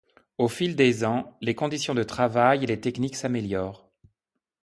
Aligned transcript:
Au 0.39 0.47
fil 0.47 0.75
des 0.75 1.05
ans, 1.05 1.37
les 1.41 1.53
conditions 1.53 1.93
de 1.93 2.01
travail 2.01 2.63
et 2.63 2.65
les 2.65 2.81
techniques 2.81 3.15
s’améliorent. 3.15 3.87